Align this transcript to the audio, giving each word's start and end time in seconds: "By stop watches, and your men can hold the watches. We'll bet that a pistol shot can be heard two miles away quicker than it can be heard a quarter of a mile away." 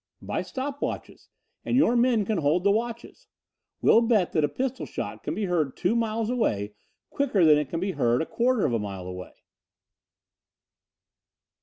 "By 0.19 0.41
stop 0.41 0.81
watches, 0.81 1.29
and 1.63 1.77
your 1.77 1.95
men 1.95 2.25
can 2.25 2.39
hold 2.39 2.63
the 2.63 2.71
watches. 2.71 3.27
We'll 3.83 4.01
bet 4.01 4.31
that 4.31 4.43
a 4.43 4.49
pistol 4.49 4.87
shot 4.87 5.21
can 5.21 5.35
be 5.35 5.45
heard 5.45 5.77
two 5.77 5.95
miles 5.95 6.27
away 6.31 6.73
quicker 7.11 7.45
than 7.45 7.59
it 7.59 7.69
can 7.69 7.79
be 7.79 7.91
heard 7.91 8.19
a 8.19 8.25
quarter 8.25 8.65
of 8.65 8.73
a 8.73 8.79
mile 8.79 9.05
away." 9.05 9.33